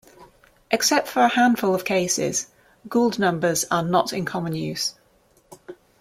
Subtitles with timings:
[0.71, 2.47] Except for a handful of cases,
[2.89, 4.95] Gould numbers are not in common use.